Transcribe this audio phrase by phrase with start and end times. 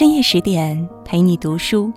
[0.00, 1.92] 深夜十点陪你读书，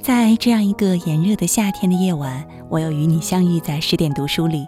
[0.00, 4.64] 在这样一个炎热的夏天的夜晚，我又与你相遇在十点读书里。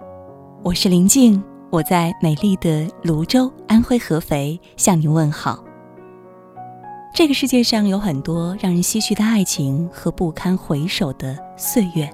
[0.64, 5.62] 我是林静，我在美丽的泸州，安徽合肥向您问好。
[7.14, 12.10] 这个世界上有很多让人唏嘘的爱情和不堪回首的岁月。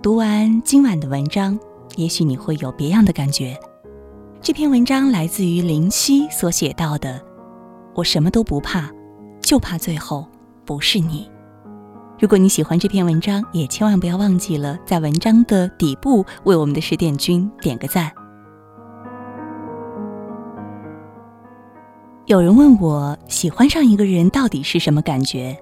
[0.00, 1.58] 读完今晚的文章，
[1.96, 3.58] 也许你会有别样的感觉。
[4.40, 7.20] 这篇文章来自于林夕所写到的
[7.96, 8.88] ：“我什么都不怕。”
[9.50, 10.24] 就怕最后
[10.64, 11.28] 不是你。
[12.20, 18.12] 如果你喜欢这篇文章，也千万不要忘记了在文章的底部为我们的十点君点个赞。
[22.26, 25.58] 有人问我喜欢上一个人到底是什么感觉？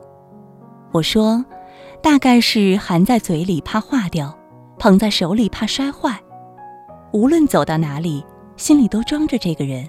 [0.92, 1.42] 我说，
[2.02, 4.36] 大概是含在嘴里怕化掉，
[4.78, 6.14] 捧在手里怕摔坏，
[7.14, 8.22] 无论走到哪里，
[8.58, 9.88] 心里都装着这个人，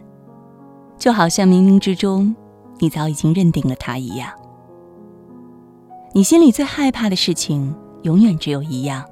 [0.98, 2.34] 就好像冥冥之中。
[2.79, 4.31] 你早已经认定了他一样，
[6.13, 9.05] 你心里最害怕的事情永远只有一样，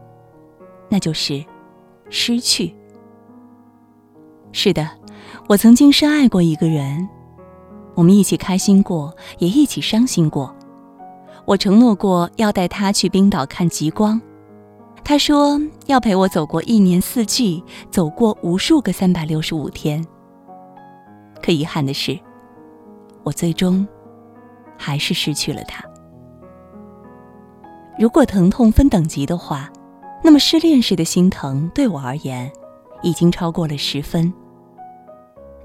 [0.89, 1.43] 那就是
[2.09, 2.73] 失去。
[4.53, 4.89] 是的，
[5.47, 7.07] 我曾经深爱过一个人，
[7.93, 10.55] 我们一起开心过，也一起伤心过。
[11.45, 14.21] 我承诺过要带他去冰岛看极光，
[15.03, 20.05] 他说要陪我走过一年四季，走过无数个三百六十五天。
[21.43, 22.17] 可遗憾的是。
[23.27, 23.85] 我最终
[24.77, 25.83] 还是失去了他。
[27.99, 29.69] 如果疼痛分等级的话，
[30.23, 32.49] 那么失恋时的心疼对我而言，
[33.01, 34.33] 已经超过了十分。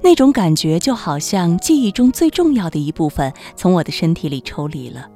[0.02, 5.08] 那种感觉就好像记忆中最重要的一部分从我的身体里抽离了。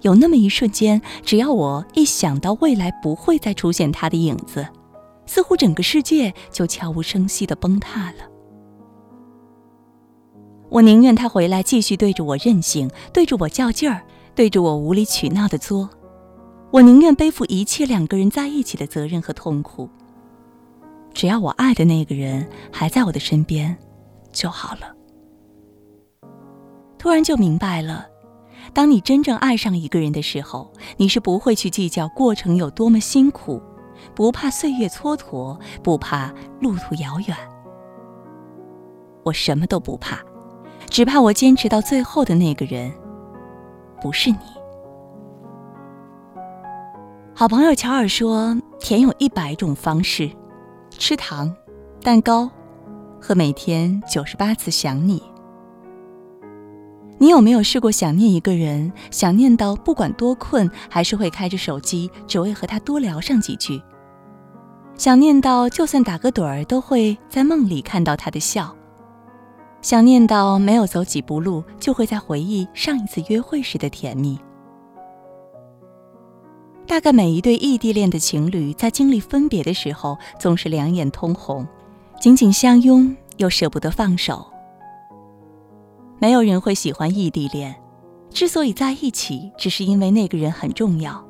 [0.00, 4.66] 有那么一瞬间，只要我一想到未来不会再出现他的影子，
[5.26, 8.31] 似乎整个世界就悄无声息地崩塌了。
[10.72, 14.00] 我宁愿他回来继续对着我任性，对着我较劲儿，
[14.34, 15.90] 对着我无理取闹的作。
[16.70, 19.86] 我宁愿背负一切两个人在一起的责任和痛苦。
[21.12, 23.76] 只要我爱的那个人还在我的身边，
[24.32, 24.96] 就好了。
[26.98, 28.06] 突然就明白了，
[28.72, 33.60] 当你真正爱上一个人的时候，你是不会去计较过程有多么辛苦，
[34.14, 36.32] 不怕岁月蹉跎，不怕
[36.62, 37.36] 路途遥远。
[39.22, 40.18] 我什么都不怕。
[40.92, 42.92] 只怕我坚持到最后的那个人，
[44.02, 44.36] 不是你。
[47.32, 50.30] 好朋友乔尔说，甜有一百种方式：
[50.90, 51.50] 吃糖、
[52.02, 52.50] 蛋糕，
[53.18, 55.22] 和每天九十八次想你。
[57.16, 63.80] 你有没有试过想念一个人，想念到不管多困，还是会开着手机，只为和他多聊上几句？
[64.98, 68.76] 想念到就算打个盹儿，都会在梦里看到他的笑。
[69.82, 74.38] 想念到没有走几步路，就会在回忆上一次约会时的甜蜜。
[76.86, 81.66] 大概每一对异地恋的情侣在经历分别的时候，总是两眼通红，
[82.20, 84.46] 紧紧相拥又舍不得放手。
[86.20, 87.74] 没有人会喜欢异地恋，
[88.30, 91.24] 之所以在一起，只是因为那个人很重要，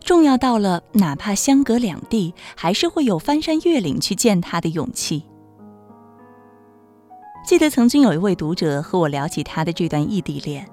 [0.00, 5.24] 重要到了哪怕相隔两地，还是会有翻山越岭去见他的勇气。
[7.44, 10.66] 记得曾经有一位读者和我聊起他的这段异地恋。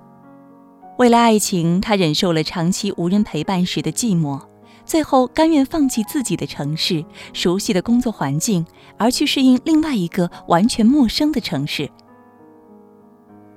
[0.99, 4.39] 为了爱情，他忍受了长期无人陪伴时的寂寞，
[4.85, 7.03] 最后甘愿放弃自己的城市、
[7.33, 8.65] 熟悉的工作环境，
[8.97, 11.89] 而去适应另外一个完全陌生的城市。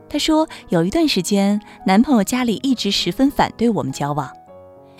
[0.09, 4.31] 他说，有一段时间，男朋友家里一直十分反对我们交往，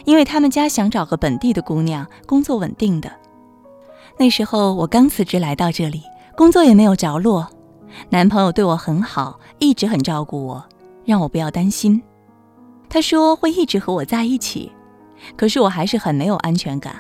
[0.05, 3.11] 因为他们家想找个本地的姑娘，工作稳定的。
[4.19, 6.03] 那时候我刚辞职来到这里，
[6.37, 7.49] 工作也没有着落。
[8.11, 10.65] 男朋友对我很好，一直很照顾我，
[11.05, 12.03] 让我不要担心。
[12.89, 14.71] 他说会一直和我在一起，
[15.37, 16.97] 可是我还是很没有安全感。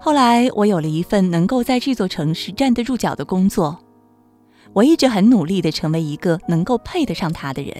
[0.00, 3.78] 后来我有了一份能够在这座城市站得住脚的工作，
[4.72, 7.76] 我一直很努力地成为一个能够配得上他的人，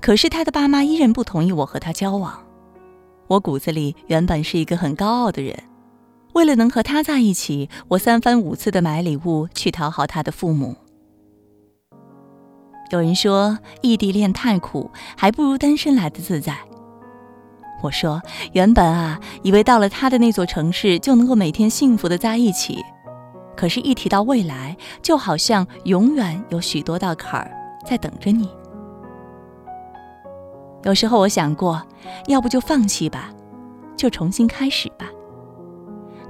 [0.00, 2.38] 可是他的爸妈依然不同意我和他交往。
[3.26, 5.54] 我骨子里原本是一个很高傲的人。
[6.40, 10.74] 为了能和他在一起，我三番五次的买礼物去讨好他的父母。
[12.90, 16.56] 有人说异地恋太苦，还不如单身来的自在。
[17.82, 18.22] 我说
[18.54, 22.82] 原本啊，以为到了他的那座城市就能够每天幸福的在一起，
[23.54, 27.52] 可是，一提到未来，就好像永远有许多道坎儿
[27.86, 28.48] 在等着你。
[30.84, 31.86] 有时候我想过，
[32.28, 33.30] 要不就放弃吧，
[33.94, 35.04] 就重新开始吧。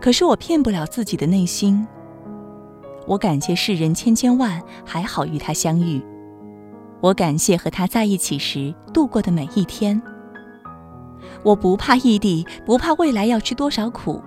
[0.00, 1.86] 可是我骗不了自己的内心。
[3.06, 6.02] 我感谢世人千千万，还好与他相遇。
[7.00, 10.00] 我感谢和他在一起时度过的每一天。
[11.42, 14.22] 我不怕异地，不怕未来要吃多少苦，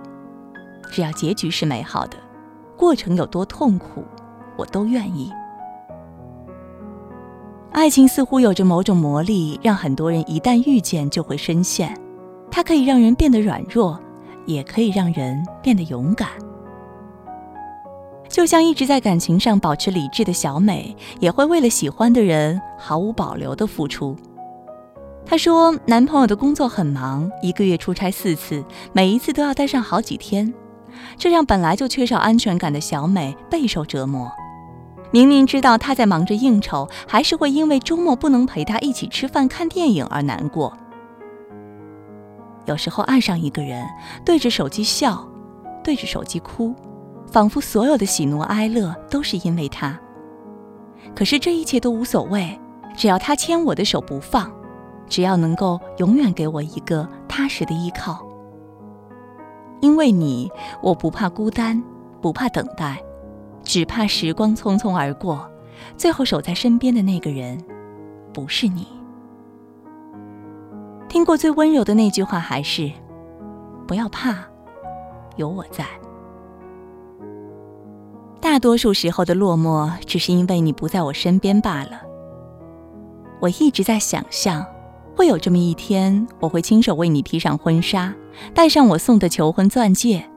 [0.90, 2.16] 只要结局是美好的，
[2.76, 4.04] 过程有多痛苦，
[4.56, 5.30] 我都愿意。
[7.72, 11.96] 爱情似乎有着某种魔力，让很多人一旦遇见就会深陷。
[12.50, 13.98] 它可以让人变得软弱，
[14.46, 16.28] 也可以让人变得勇敢。
[18.28, 24.16] 就像一直在感情上保持理智的小美，也会为了喜欢的人毫无保留的付出。
[25.24, 30.52] 她说，男朋友的工作很忙，一个月出差四次，每一次都要待上好几天，
[31.16, 34.30] 这让本来就缺少安全感的小美备受折磨。
[35.12, 40.76] 明明知道他在忙着应酬，还是会因为周末不能陪他一起吃饭、看电影而难过。
[42.66, 43.86] 有时候爱上一个人，
[44.24, 45.26] 对着手机笑，
[45.82, 46.74] 对着手机哭，
[47.26, 49.98] 仿佛所有的喜怒哀乐都是因为他。
[51.14, 52.58] 可是这一切都无所谓，
[52.96, 54.50] 只要他牵我的手不放，
[55.08, 58.26] 只要能够永远给我一个踏实的依靠。
[59.80, 60.50] 因为你，
[60.80, 61.82] 我不怕孤单，
[62.22, 62.98] 不怕等待，
[63.62, 65.46] 只怕时光匆匆而过，
[65.98, 67.62] 最后守在身边的那个人，
[68.32, 68.86] 不是你。
[71.24, 72.92] 听过最温柔的那句话还是
[73.88, 74.36] “不要怕，
[75.36, 75.82] 有我在”。
[78.42, 82.02] 大多数时候的落寞，只是因为你不在我身边罢了。
[83.40, 84.66] 我一直在想象，
[85.16, 88.14] 会有这么一天，我会亲手为你披上婚纱，
[88.52, 90.28] 戴上我送的求婚钻戒。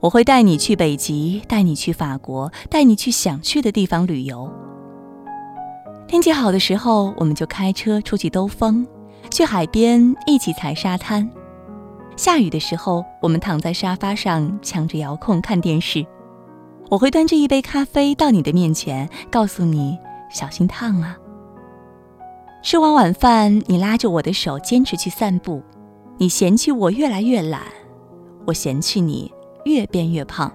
[0.00, 4.52] 我会带你去北极，带你去法国，带你去想去的地方旅游。
[6.06, 8.86] 天气好的时候，我们就开车出去兜风。
[9.30, 11.28] 去海边一起踩沙滩，
[12.16, 16.04] 下雨的时候，我们躺在沙发上抢着遥控看电视。
[16.90, 19.98] 我会端着一杯咖啡到你的面前，告诉你
[20.30, 21.16] 小心烫啊。
[22.62, 25.62] 吃完晚饭，你拉着我的手坚持去散步。
[26.18, 27.62] 你嫌弃我越来越懒，
[28.46, 29.32] 我嫌弃你
[29.64, 30.52] 越变越胖。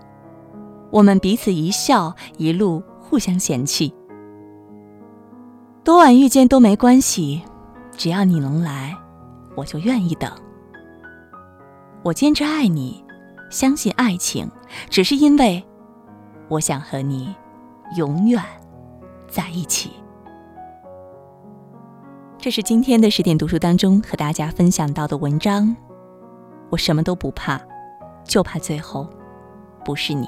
[0.91, 3.93] 我们彼此一笑，一路互相嫌弃。
[5.83, 7.41] 多晚遇见都没关系。
[7.97, 8.95] 只要你能来，
[9.55, 10.31] 我就愿意等。
[12.03, 13.03] 我坚持爱你，
[13.49, 14.49] 相信爱情，
[14.89, 15.61] 只是因为
[16.47, 17.35] 我想和你
[17.95, 18.41] 永远
[19.27, 19.91] 在一起。
[22.37, 25.75] 这是今天的十点读书当中和大家分享到的文章。
[26.69, 27.59] 我什么都不怕，
[28.23, 29.09] 就怕最后
[29.83, 30.27] 不是你。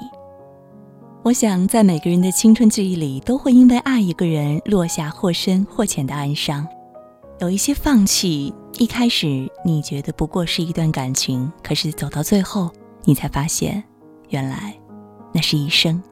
[1.22, 6.66] 我想，在每个人的青春记忆里，都会因为爱一个人落下或深或浅的哀伤。
[7.40, 12.70] 有一些放弃，一开始你觉得不过是一段感情，可是走到最后，
[13.04, 13.82] 你才发现，
[14.28, 14.78] 原来
[15.32, 16.02] 那是一生。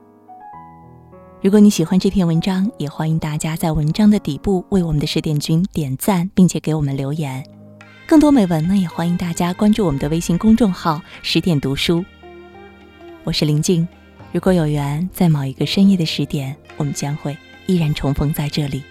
[1.42, 7.44] 如果你喜欢这篇文章，也欢迎大家在文章的底部为我们的十点君点赞，并且给我们留言。
[8.06, 12.02] 更多美文呢，也欢迎大家关注我们的微信公众号“十点读书”。
[13.25, 13.86] 我是林静，
[14.32, 17.36] 如果有缘，在某一个深夜的十点，我们将会
[17.66, 18.82] 依然重逢在这里。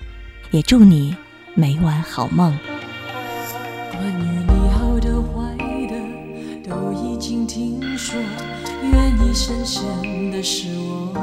[0.51, 1.15] 也祝你。
[1.59, 2.56] 每晚好梦。
[3.92, 5.57] 关于你好的坏
[5.88, 8.15] 的，都已经听说。
[8.83, 9.83] 愿意深深
[10.30, 11.18] 的是我，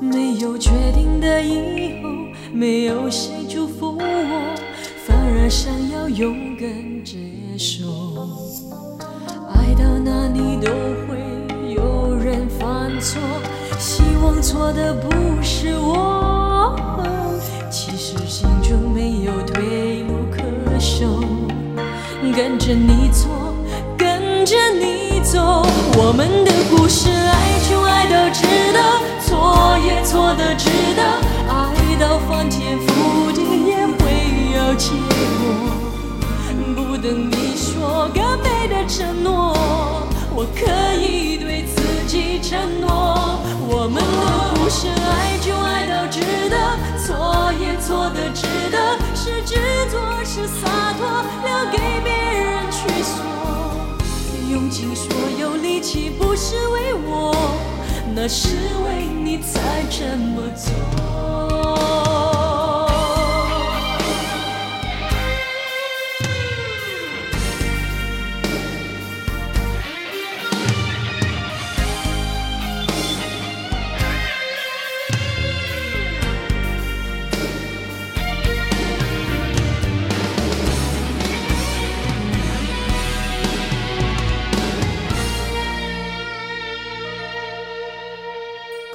[0.00, 2.08] 没有确定的以后，
[2.52, 4.54] 没有谁祝福我，
[5.04, 6.68] 反而想要勇敢
[7.04, 7.18] 接
[7.58, 7.82] 受。
[9.52, 10.70] 爱到哪里都
[11.08, 11.18] 会
[11.74, 13.20] 有人犯错，
[13.80, 16.62] 希望错的不是我。
[17.78, 20.40] 其实心中没有退路可
[20.80, 21.20] 守，
[22.34, 23.54] 跟着你错，
[23.98, 25.62] 跟着你走，
[25.98, 28.80] 我们的故事，爱就爱到值得，
[29.20, 31.02] 错也错的值得，
[31.52, 34.92] 爱到翻天覆地也会有结
[35.36, 35.44] 果。
[36.74, 39.54] 不等你说更美的承诺，
[40.34, 40.64] 我可
[40.98, 46.95] 以对自己承诺，我们的故事，爱就爱到值得。
[47.06, 49.54] 错也错的值得，是执
[49.92, 51.06] 着是洒脱，
[51.44, 53.14] 留给别人去说。
[54.50, 57.32] 用尽所有力气不是为我，
[58.12, 62.35] 那是为你才这么做。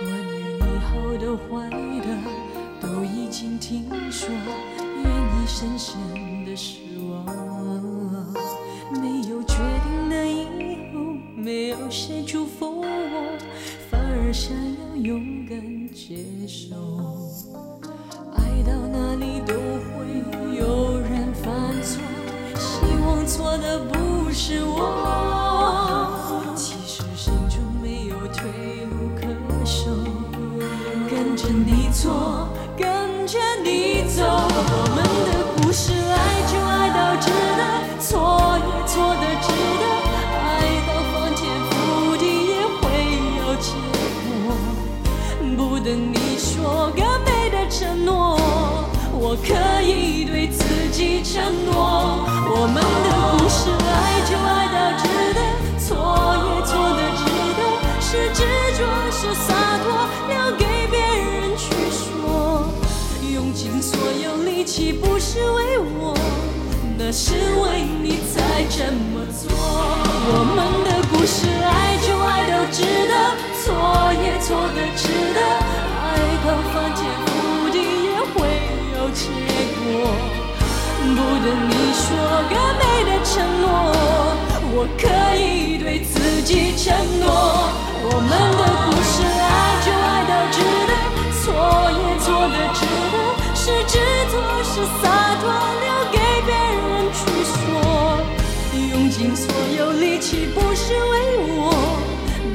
[0.02, 1.70] 关于你好的坏
[2.02, 2.08] 的
[2.82, 4.30] 都已经听说，
[4.98, 5.96] 愿意深深
[6.44, 7.26] 的失望。
[8.92, 10.48] 没有决定的以
[10.92, 11.00] 后，
[11.36, 12.86] 没有谁祝福我，
[13.92, 15.62] 反而想要勇敢
[15.94, 16.76] 接受。
[18.36, 20.24] 爱到哪里都会
[20.58, 22.02] 有人犯错，
[22.56, 25.41] 希望错的不是我。
[32.02, 34.24] 错，跟着你走。
[34.26, 35.30] 我们的
[35.62, 37.30] 故事，爱就爱到值
[37.60, 37.62] 得，
[38.02, 39.48] 错也错的值
[39.82, 39.86] 得，
[40.34, 40.42] 爱
[40.88, 41.40] 到翻天
[41.70, 42.82] 覆地也会
[43.38, 43.70] 有结
[44.48, 44.58] 果。
[45.56, 48.36] 不等你说更美的承诺，
[49.14, 52.26] 我可以对自己承诺。
[52.50, 53.11] 我们的
[65.32, 66.12] 是为我，
[67.00, 67.32] 那是
[67.64, 69.48] 为你才这么做。
[70.28, 73.16] 我们的故事，爱就爱到值得，
[73.64, 75.40] 错也错的值得，
[76.04, 78.44] 爱到翻天覆地也会
[78.92, 79.24] 有结
[79.80, 80.12] 果。
[81.00, 82.04] 不等你说
[82.52, 83.72] 个美的承诺，
[84.76, 85.08] 我可
[85.40, 87.72] 以对自己承诺。
[88.04, 90.60] 我们的故事，爱就爱到值
[90.92, 90.92] 得，
[91.40, 91.48] 错
[91.88, 92.84] 也错的值
[93.14, 93.16] 得，
[93.56, 93.96] 是执
[94.30, 95.08] 着是洒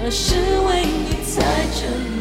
[0.08, 1.42] 那是为你才
[1.74, 2.15] 这么。